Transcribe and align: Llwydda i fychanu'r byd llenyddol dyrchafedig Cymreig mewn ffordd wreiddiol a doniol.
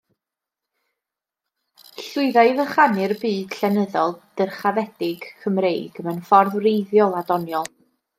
Llwydda 2.05 2.45
i 2.51 2.55
fychanu'r 2.59 3.13
byd 3.23 3.57
llenyddol 3.59 4.15
dyrchafedig 4.41 5.27
Cymreig 5.45 6.01
mewn 6.09 6.25
ffordd 6.31 6.57
wreiddiol 6.63 7.15
a 7.21 7.23
doniol. 7.29 7.71